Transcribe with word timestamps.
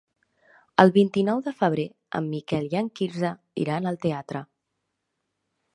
El 0.83 0.93
vint-i-nou 0.95 1.43
de 1.49 1.53
febrer 1.59 1.85
en 2.21 2.31
Miquel 2.31 2.67
i 2.73 2.81
en 2.83 2.91
Quirze 3.01 3.33
iran 3.67 3.91
al 3.93 4.01
teatre. 4.07 4.43